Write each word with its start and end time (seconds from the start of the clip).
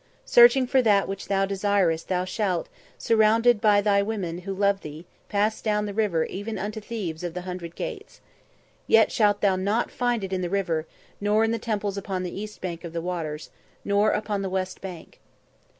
Searching 0.25 0.65
for 0.65 0.81
that 0.81 1.07
which 1.07 1.27
thou 1.27 1.45
desirest 1.45 2.07
thou 2.07 2.25
shalt, 2.25 2.67
surrounded 2.97 3.61
by 3.61 3.81
thy 3.81 4.01
women 4.01 4.39
who 4.39 4.51
love 4.55 4.81
thee, 4.81 5.05
pass 5.29 5.61
down 5.61 5.85
the 5.85 5.93
river 5.93 6.25
even 6.25 6.57
unto 6.57 6.81
Thebes 6.81 7.23
of 7.23 7.35
the 7.35 7.41
Hundred 7.41 7.75
Gates. 7.75 8.19
Yet 8.87 9.11
shalt 9.11 9.41
thou 9.41 9.55
not 9.55 9.91
find 9.91 10.23
it 10.23 10.33
in 10.33 10.41
the 10.41 10.49
river, 10.49 10.87
nor 11.21 11.43
in 11.43 11.51
the 11.51 11.59
temples 11.59 11.99
upon 11.99 12.23
the 12.23 12.33
east 12.41 12.61
bank 12.61 12.83
of 12.83 12.93
the 12.93 12.99
waters, 13.01 13.51
nor 13.85 14.09
upon 14.09 14.41
the 14.41 14.49
west 14.49 14.81
bank." 14.81 15.19